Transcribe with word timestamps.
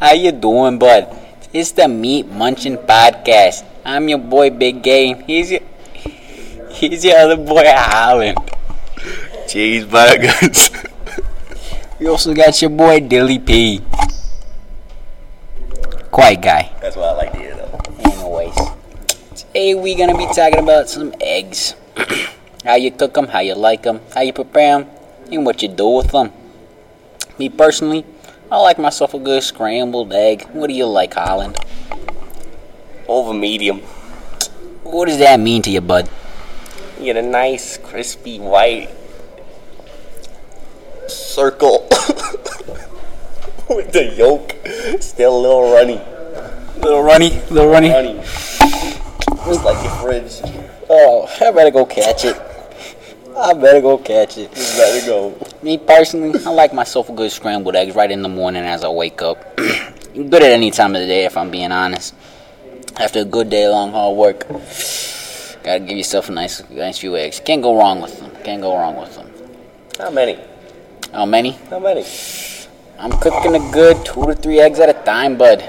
How 0.00 0.12
you 0.12 0.32
doing, 0.32 0.78
bud? 0.78 1.08
It's 1.52 1.72
the 1.72 1.88
Meat 1.88 2.28
Munching 2.28 2.76
Podcast. 2.76 3.64
I'm 3.84 4.08
your 4.08 4.18
boy 4.18 4.50
Big 4.50 4.82
Game. 4.82 5.24
He's 5.24 5.50
your 5.50 5.60
He's 6.70 7.04
your 7.04 7.16
other 7.18 7.36
boy 7.36 7.64
Holland. 7.66 8.38
Cheeseburgers. 9.48 10.70
We 11.98 12.06
also 12.06 12.34
got 12.34 12.60
your 12.60 12.70
boy 12.70 13.00
Dilly 13.00 13.38
P. 13.38 13.80
Quiet 16.10 16.42
guy. 16.42 16.70
That's 16.80 16.96
what 16.96 17.06
I 17.06 17.12
like 17.16 17.32
to 17.32 17.38
hear 17.38 17.56
though. 17.56 17.80
Anyways, 18.04 18.56
today 19.34 19.74
we're 19.74 19.96
gonna 19.96 20.16
be 20.16 20.26
talking 20.26 20.60
about 20.60 20.88
some 20.88 21.14
eggs. 21.20 21.74
how 22.64 22.76
you 22.76 22.90
cook 22.90 23.14
them, 23.14 23.26
how 23.26 23.40
you 23.40 23.54
like 23.54 23.82
them, 23.82 24.00
how 24.14 24.20
you 24.20 24.32
prepare 24.32 24.78
them, 24.78 24.97
and 25.30 25.44
what 25.44 25.62
you 25.62 25.68
do 25.68 25.88
with 25.88 26.12
them. 26.12 26.32
Me 27.38 27.48
personally, 27.48 28.04
I 28.50 28.56
like 28.58 28.78
myself 28.78 29.14
a 29.14 29.18
good 29.18 29.42
scrambled 29.42 30.12
egg. 30.12 30.44
What 30.52 30.68
do 30.68 30.74
you 30.74 30.86
like, 30.86 31.14
Holland? 31.14 31.58
Over 33.06 33.32
medium. 33.32 33.80
What 34.82 35.06
does 35.06 35.18
that 35.18 35.38
mean 35.38 35.62
to 35.62 35.70
you, 35.70 35.80
bud? 35.80 36.08
You 36.98 37.04
get 37.04 37.16
a 37.16 37.22
nice 37.22 37.76
crispy 37.78 38.38
white 38.38 38.90
circle 41.06 41.86
with 43.68 43.92
the 43.92 44.14
yolk 44.16 44.54
still 45.00 45.36
a 45.36 45.40
little 45.40 45.72
runny. 45.72 46.00
Little 46.80 47.02
runny, 47.02 47.30
little 47.50 47.68
runny. 47.68 47.90
Runny. 47.90 48.14
Just 48.14 49.64
like 49.64 49.82
your 49.82 49.92
fridge. 50.02 50.40
Oh, 50.88 51.28
I 51.40 51.50
better 51.50 51.70
go 51.70 51.84
catch 51.84 52.24
it. 52.24 52.47
I 53.40 53.54
better 53.54 53.80
go 53.80 53.98
catch 53.98 54.36
it. 54.36 54.50
Let 54.56 55.00
it 55.00 55.06
go. 55.06 55.32
Me 55.62 55.78
personally, 55.78 56.40
I 56.44 56.50
like 56.50 56.74
myself 56.74 57.08
a 57.08 57.12
good 57.12 57.30
scrambled 57.30 57.76
eggs 57.76 57.94
right 57.94 58.10
in 58.10 58.20
the 58.20 58.28
morning 58.28 58.64
as 58.64 58.82
I 58.82 58.88
wake 58.88 59.22
up. 59.22 59.56
good 59.56 60.42
at 60.42 60.50
any 60.50 60.72
time 60.72 60.96
of 60.96 61.02
the 61.02 61.06
day, 61.06 61.24
if 61.24 61.36
I'm 61.36 61.48
being 61.48 61.70
honest. 61.70 62.16
After 62.96 63.20
a 63.20 63.24
good 63.24 63.48
day, 63.48 63.68
long 63.68 63.92
hard 63.92 64.16
work, 64.16 64.48
gotta 65.62 65.78
give 65.86 65.96
yourself 65.96 66.28
a 66.30 66.32
nice, 66.32 66.68
nice 66.68 66.98
few 66.98 67.16
eggs. 67.16 67.38
Can't 67.38 67.62
go 67.62 67.78
wrong 67.78 68.00
with 68.00 68.18
them. 68.18 68.32
Can't 68.42 68.60
go 68.60 68.76
wrong 68.76 68.96
with 68.96 69.14
them. 69.14 69.30
How 70.00 70.10
many? 70.10 70.36
How 71.12 71.24
many? 71.24 71.52
How 71.70 71.78
many? 71.78 72.04
I'm 72.98 73.12
cooking 73.20 73.54
a 73.54 73.72
good 73.72 74.04
two 74.04 74.26
to 74.26 74.34
three 74.34 74.58
eggs 74.58 74.80
at 74.80 74.88
a 74.88 75.04
time, 75.04 75.38
bud. 75.38 75.62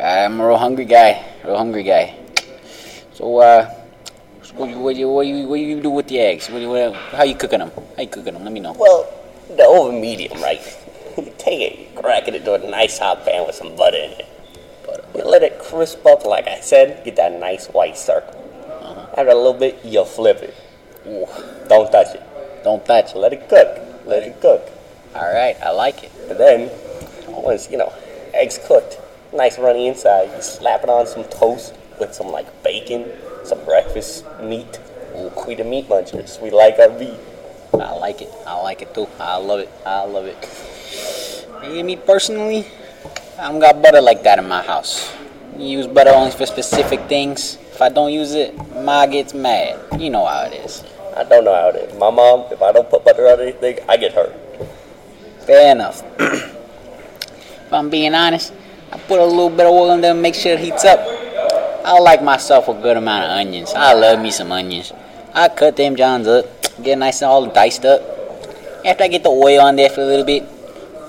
I'm 0.00 0.40
a 0.40 0.48
real 0.48 0.56
hungry 0.56 0.86
guy. 0.86 1.26
Real 1.44 1.58
hungry 1.58 1.82
guy. 1.82 2.16
So, 3.12 3.36
uh, 3.36 3.77
what 4.58 4.68
you, 4.70 4.78
what 4.78 4.96
you, 4.96 5.08
what 5.08 5.26
you, 5.26 5.46
what 5.46 5.60
you 5.60 5.80
do 5.80 5.90
with 5.90 6.08
the 6.08 6.18
eggs? 6.18 6.50
What, 6.50 6.62
what, 6.62 6.94
how 7.12 7.22
you 7.22 7.36
cooking 7.36 7.60
them? 7.60 7.70
How 7.96 8.02
you 8.02 8.08
cooking 8.08 8.34
them? 8.34 8.44
Let 8.44 8.52
me 8.52 8.60
know. 8.60 8.72
Well, 8.72 9.12
the 9.48 9.64
over 9.64 9.92
medium, 9.92 10.40
right? 10.42 10.60
You 11.16 11.32
take 11.38 11.60
it, 11.60 11.78
you 11.78 12.00
crack 12.00 12.28
it 12.28 12.34
into 12.34 12.54
a 12.54 12.70
nice 12.70 12.98
hot 12.98 13.24
pan 13.24 13.46
with 13.46 13.54
some 13.54 13.76
butter 13.76 13.96
in 13.96 14.10
it. 14.12 14.26
You 15.14 15.24
let 15.24 15.42
it 15.42 15.58
crisp 15.58 16.04
up, 16.06 16.24
like 16.24 16.46
I 16.46 16.60
said, 16.60 17.04
get 17.04 17.16
that 17.16 17.38
nice 17.38 17.66
white 17.68 17.96
circle. 17.96 18.34
Uh-huh. 18.82 19.06
After 19.16 19.30
a 19.30 19.34
little 19.34 19.54
bit, 19.54 19.78
you'll 19.84 20.04
flip 20.04 20.38
it. 20.42 20.54
Ooh, 21.06 21.26
don't 21.68 21.90
touch 21.90 22.14
it. 22.14 22.22
Don't 22.64 22.84
touch. 22.84 23.12
It. 23.12 23.16
Let 23.16 23.32
it 23.32 23.48
cook. 23.48 24.06
Let 24.06 24.22
it 24.22 24.40
cook. 24.40 24.68
All 25.14 25.32
right, 25.32 25.56
I 25.62 25.70
like 25.70 26.04
it. 26.04 26.12
And 26.28 26.38
then, 26.38 26.70
once, 27.28 27.70
you 27.70 27.78
know, 27.78 27.92
eggs 28.34 28.58
cooked, 28.66 29.00
nice 29.32 29.58
runny 29.58 29.88
inside, 29.88 30.30
you 30.34 30.42
slap 30.42 30.82
it 30.82 30.88
on 30.88 31.06
some 31.06 31.24
toast 31.24 31.74
with 31.98 32.14
some, 32.14 32.28
like, 32.28 32.62
bacon, 32.62 33.10
some 33.44 33.64
breakfast 33.64 34.24
meat. 34.42 34.78
The 35.12 35.64
meat 35.64 35.88
munchers. 35.88 36.40
We 36.42 36.50
like 36.50 36.78
our 36.78 36.90
meat. 36.98 37.18
I 37.72 37.92
like 37.96 38.20
it. 38.20 38.30
I 38.46 38.60
like 38.60 38.82
it 38.82 38.94
too. 38.94 39.08
I 39.18 39.36
love 39.38 39.60
it. 39.60 39.70
I 39.84 40.04
love 40.04 40.26
it. 40.26 40.36
And 41.62 41.86
me 41.86 41.96
personally, 41.96 42.66
I 43.38 43.50
don't 43.50 43.60
got 43.60 43.82
butter 43.82 44.00
like 44.00 44.22
that 44.22 44.38
in 44.38 44.46
my 44.46 44.62
house. 44.62 45.12
You 45.56 45.66
use 45.78 45.86
butter 45.86 46.10
only 46.10 46.30
for 46.30 46.46
specific 46.46 47.00
things. 47.08 47.56
If 47.72 47.82
I 47.82 47.88
don't 47.88 48.12
use 48.12 48.34
it, 48.34 48.54
Ma 48.82 49.06
gets 49.06 49.34
mad. 49.34 49.78
You 50.00 50.10
know 50.10 50.26
how 50.26 50.42
it 50.42 50.54
is. 50.54 50.84
I 51.16 51.24
don't 51.24 51.44
know 51.44 51.54
how 51.54 51.68
it 51.70 51.76
is. 51.76 51.98
My 51.98 52.10
mom, 52.10 52.44
if 52.52 52.62
I 52.62 52.70
don't 52.72 52.88
put 52.88 53.04
butter 53.04 53.26
on 53.26 53.40
anything, 53.40 53.78
I 53.88 53.96
get 53.96 54.12
hurt. 54.12 54.34
Fair 55.46 55.72
enough. 55.72 56.02
if 56.20 57.72
I'm 57.72 57.90
being 57.90 58.14
honest, 58.14 58.52
I 58.92 58.98
put 58.98 59.18
a 59.18 59.24
little 59.24 59.50
bit 59.50 59.66
of 59.66 59.72
oil 59.72 59.92
in 59.92 60.00
there, 60.00 60.14
make 60.14 60.34
sure 60.34 60.52
it 60.52 60.60
heats 60.60 60.84
up. 60.84 61.17
I 61.88 62.00
like 62.00 62.22
myself 62.22 62.68
a 62.68 62.74
good 62.74 62.98
amount 62.98 63.24
of 63.24 63.30
onions. 63.30 63.72
I 63.74 63.94
love 63.94 64.20
me 64.20 64.30
some 64.30 64.52
onions. 64.52 64.92
I 65.32 65.48
cut 65.48 65.74
them 65.76 65.96
johns 65.96 66.28
up, 66.28 66.44
get 66.82 66.98
nice 66.98 67.22
and 67.22 67.30
all 67.30 67.46
diced 67.46 67.86
up. 67.86 68.02
After 68.84 69.04
I 69.04 69.08
get 69.08 69.22
the 69.22 69.30
oil 69.30 69.62
on 69.62 69.76
there 69.76 69.88
for 69.88 70.02
a 70.02 70.04
little 70.04 70.26
bit, 70.26 70.46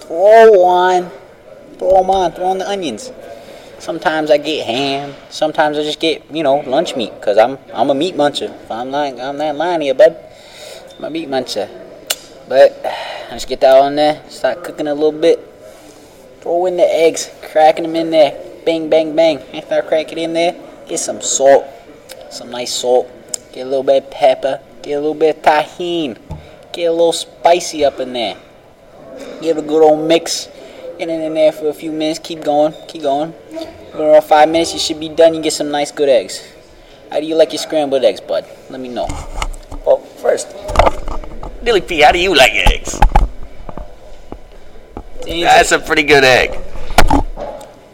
throw 0.03 0.63
on, 0.63 1.11
throw 1.77 1.99
them 1.99 2.09
on, 2.09 2.31
throw 2.31 2.45
on 2.45 2.59
the 2.59 2.69
onions. 2.69 3.11
Sometimes 3.79 4.31
I 4.31 4.37
get 4.37 4.65
ham. 4.65 5.15
Sometimes 5.29 5.77
I 5.77 5.83
just 5.83 5.99
get, 5.99 6.23
you 6.33 6.43
know, 6.43 6.61
lunch 6.61 6.95
meat, 6.95 7.11
cause 7.21 7.37
I'm 7.37 7.57
I'm 7.73 7.89
a 7.89 7.93
meat 7.93 8.15
muncher. 8.15 8.49
If 8.49 8.71
I'm 8.71 8.89
not 8.89 9.19
I'm 9.19 9.37
not 9.37 9.57
lying 9.57 9.81
here, 9.81 9.93
bud. 9.93 10.15
I'm 10.97 11.03
a 11.03 11.09
meat 11.09 11.27
muncher. 11.27 11.67
But 12.47 12.79
let's 13.29 13.43
get 13.43 13.59
that 13.59 13.75
on 13.75 13.97
there. 13.97 14.23
Start 14.29 14.63
cooking 14.63 14.87
a 14.87 14.93
little 14.93 15.11
bit. 15.11 15.39
Throw 16.39 16.67
in 16.67 16.77
the 16.77 16.87
eggs, 16.87 17.29
cracking 17.51 17.83
them 17.83 17.97
in 17.97 18.11
there. 18.11 18.45
Bang, 18.65 18.89
bang, 18.89 19.13
bang. 19.13 19.39
After 19.53 19.75
I 19.75 19.81
crack 19.81 20.13
it 20.13 20.17
in 20.17 20.31
there, 20.31 20.68
get 20.89 20.99
some 20.99 21.21
salt, 21.21 21.65
some 22.31 22.49
nice 22.49 22.73
salt. 22.73 23.09
Get 23.53 23.61
a 23.61 23.69
little 23.69 23.83
bit 23.83 24.03
of 24.03 24.11
pepper. 24.11 24.59
Get 24.81 24.93
a 24.93 24.99
little 24.99 25.13
bit 25.13 25.37
of 25.37 25.43
Tajín. 25.43 26.17
Get 26.73 26.85
a 26.85 26.91
little 26.91 27.13
spicy 27.13 27.85
up 27.85 27.99
in 27.99 28.13
there. 28.13 28.37
Give 29.41 29.57
a 29.57 29.61
good 29.61 29.83
old 29.83 30.07
mix. 30.07 30.49
Get 30.97 31.09
it 31.09 31.21
in 31.21 31.33
there 31.33 31.51
for 31.51 31.69
a 31.69 31.73
few 31.73 31.91
minutes. 31.91 32.19
Keep 32.19 32.43
going. 32.43 32.73
Keep 32.87 33.03
going. 33.03 33.33
For 33.91 34.03
Around 34.03 34.23
five 34.23 34.49
minutes, 34.49 34.73
you 34.73 34.79
should 34.79 34.99
be 34.99 35.09
done. 35.09 35.33
You 35.33 35.41
get 35.41 35.53
some 35.53 35.71
nice 35.71 35.91
good 35.91 36.09
eggs. 36.09 36.43
How 37.11 37.19
do 37.19 37.25
you 37.25 37.35
like 37.35 37.51
your 37.53 37.59
scrambled 37.59 38.03
eggs, 38.03 38.21
bud? 38.21 38.45
Let 38.69 38.79
me 38.79 38.89
know. 38.89 39.07
Well, 39.85 39.97
first, 39.97 40.55
Dilly 41.63 41.81
P, 41.81 42.01
how 42.01 42.11
do 42.11 42.19
you 42.19 42.35
like 42.35 42.53
your 42.53 42.65
eggs? 42.67 42.99
That's 45.25 45.71
a 45.71 45.79
pretty 45.79 46.03
good 46.03 46.23
egg. 46.23 46.59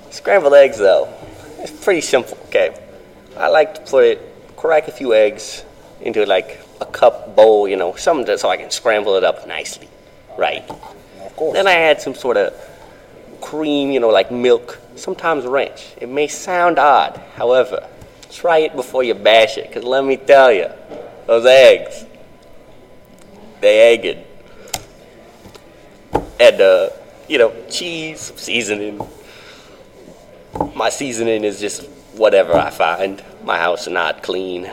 Scrambled 0.10 0.54
eggs, 0.54 0.78
though, 0.78 1.08
it's 1.60 1.72
pretty 1.84 2.02
simple, 2.02 2.38
okay? 2.48 2.76
I 3.38 3.50
like 3.50 3.76
to 3.76 3.82
put 3.82 4.04
it, 4.06 4.56
crack 4.56 4.88
a 4.88 4.92
few 4.92 5.14
eggs 5.14 5.64
into 6.02 6.26
like 6.26 6.60
a 6.82 6.86
cup 6.86 7.36
bowl, 7.36 7.68
you 7.68 7.76
know, 7.76 7.96
something 7.96 8.38
so 8.38 8.50
I 8.50 8.58
can 8.58 8.72
scramble 8.72 9.16
it 9.16 9.24
up 9.24 9.48
nicely, 9.48 9.90
right? 10.38 10.64
Of 10.70 11.36
course. 11.36 11.54
Then 11.54 11.68
I 11.68 11.74
add 11.74 12.02
some 12.02 12.16
sort 12.16 12.38
of 12.38 12.54
cream, 13.42 13.92
you 13.92 14.00
know, 14.00 14.10
like 14.10 14.32
milk, 14.32 14.80
sometimes 14.96 15.46
ranch. 15.46 15.94
It 15.98 16.10
may 16.10 16.28
sound 16.28 16.80
odd, 16.80 17.22
however, 17.36 17.88
try 18.32 18.60
it 18.60 18.76
before 18.76 19.04
you 19.04 19.14
bash 19.14 19.58
it, 19.58 19.68
because 19.68 19.84
let 19.84 20.06
me 20.06 20.18
tell 20.18 20.52
you, 20.52 20.70
those 21.28 21.46
eggs, 21.46 22.06
they 23.62 23.94
egged. 23.94 24.26
And, 26.40 26.62
uh, 26.62 26.90
you 27.28 27.38
know, 27.38 27.54
cheese, 27.70 28.32
seasoning. 28.36 29.06
My 30.74 30.90
seasoning 30.90 31.44
is 31.44 31.60
just 31.60 31.90
whatever 32.18 32.54
I 32.54 32.70
find. 32.70 33.24
My 33.44 33.58
house 33.58 33.82
is 33.88 33.94
not 33.94 34.24
clean. 34.24 34.70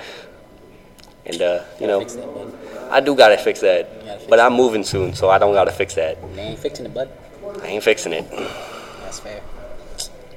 And, 1.26 1.40
uh, 1.40 1.62
you 1.80 1.86
know, 1.86 2.02
that. 2.02 2.88
I 2.92 3.00
do 3.00 3.14
gotta 3.14 3.38
fix 3.38 3.60
that. 3.60 4.04
gotta 4.04 4.18
fix 4.18 4.28
But 4.28 4.40
I'm 4.40 4.54
moving 4.54 4.82
soon, 4.84 5.14
so 5.14 5.30
I 5.30 5.38
don't 5.38 5.54
gotta 5.54 5.70
fix 5.72 5.94
that. 5.94 6.18
They 6.34 6.42
ain't 6.42 6.58
fixing 6.58 6.86
it, 6.86 6.94
bud. 6.94 7.08
I 7.62 7.66
ain't 7.68 7.84
fixing 7.84 8.12
it. 8.12 8.28
That's 9.00 9.20
fair. 9.20 9.40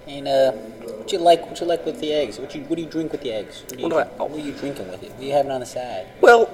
And 0.08 0.28
uh, 0.28 0.52
what 0.52 1.12
you 1.12 1.18
like? 1.18 1.46
What 1.48 1.60
you 1.60 1.66
like 1.66 1.86
with 1.86 2.00
the 2.00 2.14
eggs? 2.14 2.40
What 2.40 2.54
you 2.54 2.62
what 2.64 2.76
do 2.76 2.84
you 2.84 2.90
drink 2.90 3.12
with 3.12 3.22
the 3.22 3.32
eggs? 3.32 3.64
What, 3.70 3.80
you, 3.80 3.88
What 3.90 4.14
I- 4.20 4.24
what 4.24 4.32
are 4.40 4.46
you 4.46 4.52
drinking 4.52 4.88
with 4.90 5.02
it? 5.02 5.12
What 5.12 5.20
are 5.20 5.24
you 5.24 5.32
having 5.32 5.52
on 5.52 5.60
the 5.62 5.66
side? 5.66 6.08
Well, 6.22 6.50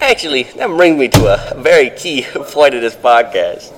actually, 0.00 0.44
that 0.44 0.68
brings 0.68 0.96
me 0.98 1.08
to 1.08 1.26
a 1.56 1.60
very 1.60 1.90
key 1.90 2.22
point 2.34 2.74
of 2.74 2.80
this 2.80 2.94
podcast. 2.94 3.72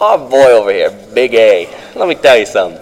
Our 0.00 0.18
boy 0.18 0.52
over 0.52 0.72
here, 0.72 0.90
Big 1.14 1.34
A. 1.34 1.68
Let 1.94 2.08
me 2.08 2.14
tell 2.16 2.36
you 2.36 2.46
something. 2.46 2.80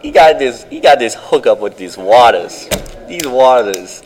He 0.00 0.10
got 0.10 0.38
this. 0.38 0.64
He 0.64 0.80
got 0.80 0.98
this 0.98 1.14
hookup 1.14 1.60
with 1.60 1.76
these 1.76 1.96
waters. 1.96 2.68
These 3.06 3.26
waters, 3.26 4.02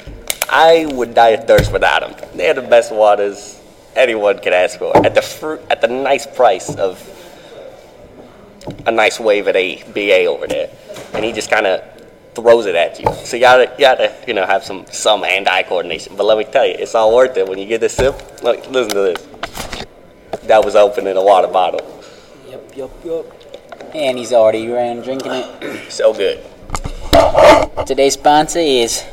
I 0.49 0.87
would 0.93 1.15
die 1.15 1.31
of 1.31 1.47
thirst 1.47 1.73
without 1.73 2.01
them. 2.01 2.31
They're 2.37 2.55
the 2.55 2.63
best 2.63 2.93
waters 2.93 3.61
anyone 3.95 4.39
could 4.39 4.53
ask 4.53 4.79
for 4.79 4.97
at 5.07 5.15
the 5.15 5.23
fruit 5.23 5.61
at 5.71 5.81
the 5.81 5.89
nice 5.89 6.27
price 6.27 6.75
of 6.75 6.99
a 8.87 8.91
nice 8.91 9.21
wave 9.21 9.47
at 9.47 9.57
a 9.57 9.83
BA 9.93 10.25
over 10.25 10.47
there, 10.47 10.71
and 11.13 11.25
he 11.25 11.33
just 11.33 11.51
kind 11.51 11.67
of 11.67 11.83
throws 12.35 12.67
it 12.67 12.75
at 12.75 12.99
you. 12.99 13.07
So 13.25 13.37
you 13.37 13.41
gotta, 13.41 13.71
you 13.73 13.81
gotta, 13.81 14.13
you 14.27 14.35
know, 14.35 14.47
have 14.47 14.65
some 14.65 14.87
some 14.91 15.23
hand-eye 15.23 15.65
coordination. 15.65 16.17
But 16.17 16.25
let 16.25 16.39
me 16.39 16.45
tell 16.45 16.67
you, 16.67 16.75
it's 16.75 16.95
all 16.95 17.15
worth 17.15 17.37
it 17.37 17.49
when 17.49 17.59
you 17.59 17.67
get 17.67 17.81
this 17.81 17.95
sip. 17.95 18.43
Look, 18.43 18.69
listen 18.71 18.91
to 18.91 19.15
this. 19.15 19.27
That 20.45 20.65
was 20.65 20.75
opening 20.75 21.17
a 21.17 21.23
water 21.23 21.49
bottle. 21.49 22.03
Yup, 22.49 22.77
yup, 22.77 23.05
yup. 23.05 23.44
And 23.95 24.19
he's 24.19 24.33
already 24.33 24.69
around 24.69 25.05
drinking 25.05 25.33
it. 25.33 25.91
So 25.91 26.13
good. 26.13 26.45
Today's 27.87 28.15
sponsor 28.15 28.59
is 28.59 29.05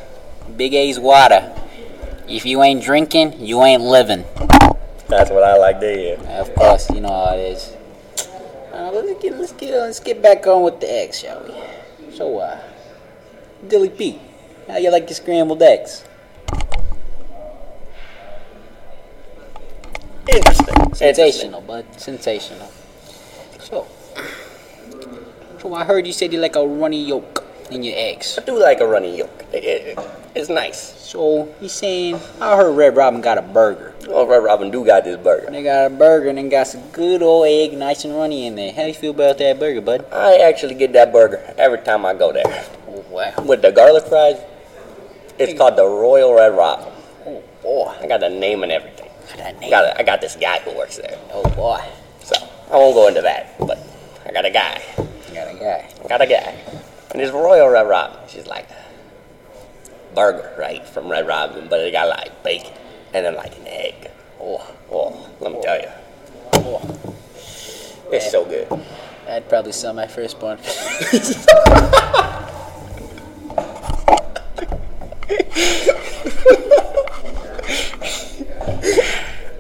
Big 0.58 0.74
A's 0.74 1.00
Water. 1.00 1.54
If 2.28 2.46
you 2.46 2.64
ain't 2.64 2.84
drinking, 2.84 3.40
you 3.40 3.62
ain't 3.62 3.84
living. 3.84 4.26
That's 5.08 5.30
what 5.30 5.44
I 5.44 5.58
like 5.58 5.80
to 5.82 5.94
hear. 5.94 6.18
Of 6.40 6.56
course, 6.56 6.90
you 6.90 7.02
know 7.02 7.10
how 7.10 7.36
it 7.36 7.40
is. 7.42 7.76
Uh, 8.74 8.90
let's 8.92 9.22
get 9.22 9.38
let's 9.38 9.52
get 9.52 9.72
let's 9.78 10.00
get 10.00 10.22
back 10.22 10.48
on 10.48 10.64
with 10.64 10.80
the 10.80 10.92
eggs, 10.92 11.20
shall 11.20 11.44
we? 11.44 12.16
So, 12.16 12.40
uh, 12.40 12.60
Dilly 13.68 13.90
Pete, 13.90 14.20
how 14.68 14.78
you 14.78 14.90
like 14.90 15.04
your 15.10 15.16
scrambled 15.16 15.62
eggs? 15.62 16.04
Interesting. 20.28 20.94
Sensational, 20.96 21.62
bud. 21.62 21.86
Sensational. 21.98 22.72
So, 23.60 23.86
so 25.62 25.76
I 25.76 25.84
heard 25.84 26.08
you 26.08 26.14
said 26.14 26.34
you 26.34 26.40
like 26.40 26.56
a 26.56 26.66
runny 26.66 27.04
yolk 27.04 27.44
in 27.70 27.84
your 27.84 27.94
eggs. 27.96 28.40
I 28.40 28.44
do 28.44 28.60
like 28.60 28.80
a 28.80 28.88
runny 28.88 29.18
yolk. 29.18 29.46
It, 29.54 29.64
it, 29.64 30.00
it's 30.34 30.50
nice. 30.50 30.80
So 30.80 31.54
he's 31.60 31.74
saying 31.74 32.20
I 32.40 32.56
heard 32.56 32.72
Red 32.72 32.96
Robin 32.96 33.22
got 33.22 33.38
a 33.38 33.44
burger. 33.44 33.94
Oh, 34.08 34.26
Red 34.26 34.44
Robin 34.44 34.72
do 34.72 34.84
got 34.84 35.04
this 35.04 35.18
burger. 35.18 35.52
They 35.52 35.62
got 35.62 35.86
a 35.86 35.90
burger 35.90 36.30
and 36.30 36.38
then 36.40 36.50
got 36.50 36.66
some 36.66 36.82
good 36.90 37.22
old 37.22 37.46
egg, 37.46 37.74
nice 37.74 38.06
and 38.06 38.16
runny 38.16 38.48
in 38.48 38.56
there. 38.56 38.72
How 38.74 38.82
do 38.84 38.88
you 38.88 38.94
feel 38.96 39.12
about 39.12 39.38
that 39.38 39.60
burger, 39.60 39.82
bud? 39.82 40.06
I 40.12 40.38
actually 40.38 40.74
get 40.74 40.94
that 40.94 41.14
burger 41.14 41.54
every 41.58 41.80
time 41.80 42.06
I 42.06 42.16
go 42.16 42.34
there. 42.34 42.66
Oh 42.88 43.06
wow. 43.10 43.34
With 43.46 43.62
the 43.62 43.72
garlic 43.72 44.06
fries, 44.06 44.38
it's 45.38 45.56
called 45.56 45.76
the 45.76 45.86
Royal 45.86 46.34
Red 46.34 46.58
Robin. 46.58 46.92
Oh 47.28 47.44
boy. 47.62 47.96
I 48.02 48.08
got 48.08 48.22
the 48.22 48.30
name 48.30 48.64
and 48.64 48.72
everything. 48.72 49.10
Got 49.28 49.38
that 49.38 49.56
I 49.62 49.70
got, 49.70 49.84
a, 49.86 50.00
I 50.00 50.04
got 50.04 50.22
this 50.22 50.36
guy 50.36 50.60
who 50.60 50.76
works 50.76 50.98
there. 50.98 51.20
Oh 51.32 51.48
boy. 51.52 51.82
So, 52.24 52.36
I 52.72 52.78
won't 52.78 52.96
go 52.96 53.08
into 53.08 53.22
that, 53.22 53.60
but 53.60 53.78
I 54.26 54.32
got 54.32 54.46
a 54.46 54.50
guy. 54.50 54.82
Got 55.62 55.62
a 55.62 55.64
guy. 55.64 56.08
Got 56.08 56.22
a 56.22 56.28
guy. 56.28 56.56
And 57.12 57.22
it's 57.22 57.32
Royal 57.32 57.70
Red 57.70 57.88
Robin, 57.88 58.18
she's 58.28 58.48
like 58.48 58.68
burger, 60.16 60.54
right, 60.58 60.84
from 60.86 61.10
Red 61.10 61.28
Robin, 61.28 61.68
but 61.70 61.80
it 61.82 61.92
got 61.92 62.10
like 62.10 62.44
bacon 62.44 62.74
and 63.14 63.26
then 63.26 63.36
like 63.36 63.58
an 63.60 63.68
egg. 63.68 64.10
Oh, 64.40 64.76
oh, 64.92 65.30
let 65.40 65.52
me 65.52 65.62
tell 65.62 65.80
you, 65.80 65.88
Oh, 66.54 66.82
it's 68.12 68.32
so 68.32 68.44
good. 68.46 68.68
I'd 69.28 69.48
probably 69.48 69.72
sell 69.72 69.94
my 69.94 70.08
firstborn. 70.08 70.58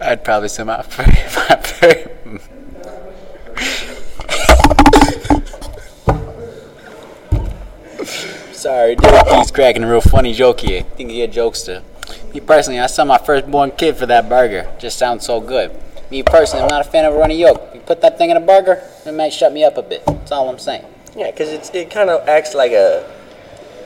I'd 0.01 0.23
probably 0.23 0.49
sell 0.49 0.65
my, 0.65 0.81
fir- 0.81 1.03
my 1.05 2.07
fir- 8.95 9.07
Sorry, 9.09 9.23
dude. 9.23 9.37
He's 9.37 9.51
cracking 9.51 9.83
a 9.83 9.89
real 9.89 10.01
funny 10.01 10.33
joke 10.33 10.61
here. 10.61 10.79
I 10.81 10.83
think 10.83 11.11
he 11.11 11.21
a 11.21 11.27
jokester. 11.27 11.83
Me 12.33 12.39
personally, 12.39 12.79
I 12.79 12.87
sell 12.87 13.05
my 13.05 13.17
firstborn 13.17 13.71
kid 13.71 13.95
for 13.97 14.05
that 14.05 14.27
burger. 14.27 14.71
Just 14.79 14.97
sounds 14.97 15.25
so 15.25 15.39
good. 15.39 15.71
Me 16.09 16.23
personally, 16.23 16.63
I'm 16.63 16.69
not 16.69 16.85
a 16.85 16.89
fan 16.89 17.05
of 17.05 17.13
runny 17.13 17.39
yolk. 17.39 17.61
If 17.69 17.75
You 17.75 17.81
put 17.81 18.01
that 18.01 18.17
thing 18.17 18.29
in 18.31 18.37
a 18.37 18.41
burger, 18.41 18.83
it 19.05 19.13
might 19.13 19.31
shut 19.31 19.53
me 19.53 19.63
up 19.63 19.77
a 19.77 19.81
bit. 19.81 20.05
That's 20.05 20.31
all 20.31 20.49
I'm 20.49 20.59
saying. 20.59 20.85
Yeah, 21.15 21.31
because 21.31 21.49
it's 21.49 21.69
it 21.71 21.89
kind 21.89 22.09
of 22.09 22.27
acts 22.27 22.53
like 22.53 22.71
a, 22.71 23.09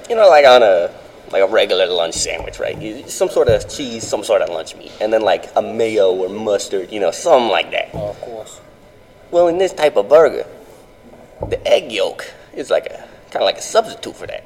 you 0.09 0.15
know, 0.15 0.27
like 0.27 0.45
on 0.45 0.63
a 0.63 0.91
like 1.31 1.43
a 1.43 1.47
regular 1.47 1.87
lunch 1.87 2.15
sandwich, 2.15 2.59
right? 2.59 3.09
Some 3.09 3.29
sort 3.29 3.47
of 3.47 3.69
cheese, 3.69 4.07
some 4.07 4.23
sort 4.23 4.41
of 4.41 4.49
lunch 4.49 4.75
meat, 4.75 4.91
and 5.01 5.11
then 5.11 5.21
like 5.21 5.49
a 5.55 5.61
mayo 5.61 6.13
or 6.13 6.29
mustard, 6.29 6.91
you 6.91 6.99
know, 6.99 7.11
something 7.11 7.49
like 7.49 7.71
that. 7.71 7.89
Oh, 7.93 8.09
of 8.09 8.21
course. 8.21 8.61
Well, 9.31 9.47
in 9.47 9.57
this 9.57 9.73
type 9.73 9.97
of 9.97 10.07
burger, 10.07 10.45
the 11.47 11.65
egg 11.67 11.91
yolk 11.91 12.31
is 12.53 12.69
like 12.69 12.85
a 12.87 13.07
kind 13.31 13.37
of 13.37 13.41
like 13.43 13.57
a 13.57 13.61
substitute 13.61 14.15
for 14.15 14.27
that. 14.27 14.43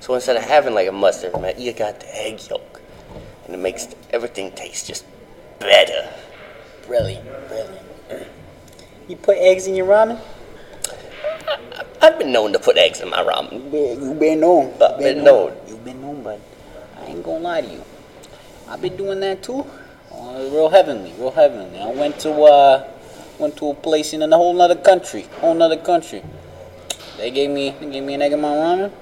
So 0.00 0.14
instead 0.14 0.36
of 0.36 0.42
having 0.44 0.74
like 0.74 0.88
a 0.88 0.92
mustard, 0.92 1.40
man, 1.40 1.54
you 1.58 1.72
got 1.72 2.00
the 2.00 2.16
egg 2.16 2.40
yolk, 2.48 2.80
and 3.44 3.54
it 3.54 3.58
makes 3.58 3.88
everything 4.10 4.52
taste 4.52 4.86
just 4.86 5.04
better. 5.58 6.08
Really, 6.88 7.20
really. 7.50 7.78
You 9.08 9.16
put 9.16 9.38
eggs 9.38 9.66
in 9.66 9.74
your 9.74 9.86
ramen? 9.86 10.20
I've 12.00 12.18
been 12.18 12.30
known 12.32 12.52
to 12.52 12.58
put 12.58 12.76
eggs 12.76 13.00
in 13.00 13.10
my 13.10 13.22
ramen. 13.22 13.72
You 13.72 14.14
been 14.14 14.40
known. 14.40 14.72
I've 14.80 14.98
been 14.98 15.24
known. 15.24 15.56
You've 15.66 15.84
been 15.84 16.00
known, 16.00 16.22
but 16.22 16.40
I 16.96 17.06
ain't 17.06 17.24
gonna 17.24 17.40
lie 17.40 17.60
to 17.62 17.68
you. 17.68 17.82
I've 18.68 18.80
been 18.80 18.96
doing 18.96 19.20
that 19.20 19.42
too. 19.42 19.66
Uh, 20.12 20.48
real 20.52 20.68
heavenly, 20.68 21.12
real 21.18 21.30
heavenly. 21.30 21.80
I 21.80 21.90
went 21.90 22.18
to 22.20 22.32
uh, 22.32 22.88
went 23.38 23.56
to 23.56 23.70
a 23.70 23.74
place 23.74 24.12
in 24.12 24.22
a 24.22 24.36
whole 24.36 24.54
nother 24.54 24.76
country, 24.76 25.22
whole 25.40 25.54
nother 25.54 25.76
country. 25.76 26.22
They 27.16 27.30
gave 27.30 27.50
me, 27.50 27.74
they 27.80 27.90
gave 27.90 28.04
me 28.04 28.14
an 28.14 28.22
egg 28.22 28.32
in 28.32 28.40
my 28.40 28.48
ramen. 28.48 28.92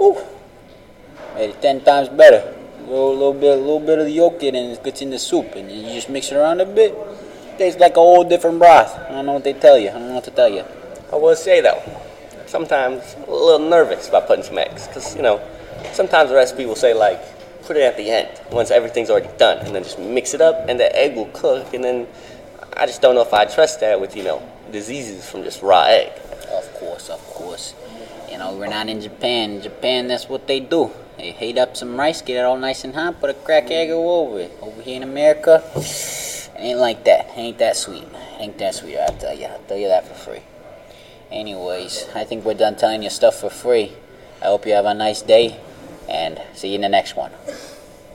Ooh, 0.00 0.16
made 1.34 1.50
it 1.50 1.62
ten 1.62 1.80
times 1.82 2.08
better. 2.08 2.54
A 2.78 2.90
little, 2.90 3.12
little 3.12 3.32
bit, 3.34 3.58
a 3.58 3.60
little 3.60 3.80
bit 3.80 3.98
of 3.98 4.06
the 4.06 4.12
yolk 4.12 4.42
in 4.42 4.54
it, 4.54 4.58
and 4.58 4.72
it 4.72 4.84
gets 4.84 5.02
in 5.02 5.10
the 5.10 5.18
soup, 5.18 5.54
and 5.56 5.70
you 5.70 5.92
just 5.94 6.08
mix 6.08 6.32
it 6.32 6.36
around 6.36 6.60
a 6.60 6.66
bit. 6.66 6.96
Tastes 7.58 7.80
like 7.80 7.96
a 7.96 8.00
whole 8.00 8.24
different 8.24 8.58
broth. 8.58 8.96
I 8.96 9.08
don't 9.10 9.26
know 9.26 9.32
what 9.32 9.44
they 9.44 9.52
tell 9.52 9.78
you. 9.78 9.90
I 9.90 9.92
don't 9.92 10.08
know 10.08 10.14
what 10.14 10.24
to 10.24 10.30
tell 10.30 10.48
you. 10.48 10.64
I 11.12 11.16
will 11.16 11.34
say 11.36 11.60
though, 11.60 11.82
sometimes 12.46 13.16
I'm 13.16 13.28
a 13.28 13.34
little 13.34 13.68
nervous 13.68 14.08
about 14.08 14.26
putting 14.26 14.44
some 14.44 14.58
eggs, 14.58 14.86
because 14.86 15.16
you 15.16 15.22
know, 15.22 15.40
sometimes 15.92 16.30
the 16.30 16.36
recipe 16.36 16.64
will 16.64 16.76
say 16.76 16.94
like, 16.94 17.20
put 17.64 17.76
it 17.76 17.82
at 17.82 17.96
the 17.96 18.08
end 18.08 18.28
once 18.50 18.70
everything's 18.70 19.10
already 19.10 19.28
done, 19.36 19.58
and 19.66 19.74
then 19.74 19.82
just 19.82 19.98
mix 19.98 20.32
it 20.32 20.40
up, 20.40 20.68
and 20.68 20.78
the 20.78 20.96
egg 20.96 21.16
will 21.16 21.30
cook, 21.34 21.74
and 21.74 21.82
then 21.82 22.06
I 22.76 22.86
just 22.86 23.02
don't 23.02 23.14
know 23.14 23.22
if 23.22 23.34
I 23.34 23.44
trust 23.44 23.80
that 23.80 24.00
with 24.00 24.16
you 24.16 24.22
know 24.22 24.40
diseases 24.70 25.28
from 25.28 25.42
just 25.42 25.60
raw 25.60 25.82
egg. 25.82 26.12
Of 26.52 26.72
course, 26.74 27.10
of 27.10 27.20
course. 27.24 27.74
You 28.38 28.44
know, 28.44 28.54
we're 28.54 28.68
not 28.68 28.88
in 28.88 29.00
Japan. 29.00 29.50
In 29.50 29.62
Japan, 29.62 30.06
that's 30.06 30.28
what 30.28 30.46
they 30.46 30.60
do. 30.60 30.92
They 31.16 31.32
heat 31.32 31.58
up 31.58 31.76
some 31.76 31.98
rice, 31.98 32.22
get 32.22 32.36
it 32.36 32.44
all 32.44 32.56
nice 32.56 32.84
and 32.84 32.94
hot, 32.94 33.18
put 33.18 33.30
a 33.30 33.34
crack 33.34 33.68
egg 33.68 33.90
over 33.90 34.38
it. 34.38 34.56
Over 34.62 34.80
here 34.80 34.94
in 34.94 35.02
America, 35.02 35.60
ain't 36.54 36.78
like 36.78 37.02
that. 37.02 37.32
Ain't 37.34 37.58
that 37.58 37.76
sweet. 37.76 38.06
Ain't 38.38 38.56
that 38.58 38.76
sweet, 38.76 38.96
I'll 38.96 39.12
tell 39.16 39.36
you. 39.36 39.46
I'll 39.46 39.58
tell 39.62 39.76
you 39.76 39.88
that 39.88 40.06
for 40.06 40.14
free. 40.14 40.42
Anyways, 41.32 42.10
I 42.14 42.22
think 42.22 42.44
we're 42.44 42.54
done 42.54 42.76
telling 42.76 43.02
you 43.02 43.10
stuff 43.10 43.40
for 43.40 43.50
free. 43.50 43.94
I 44.40 44.44
hope 44.44 44.66
you 44.66 44.72
have 44.74 44.84
a 44.84 44.94
nice 44.94 45.20
day, 45.20 45.58
and 46.08 46.40
see 46.54 46.68
you 46.68 46.76
in 46.76 46.82
the 46.82 46.88
next 46.88 47.16
one. 47.16 47.32